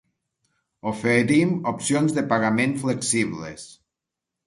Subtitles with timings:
[0.91, 3.73] Oferim opcions de pagament flexibles.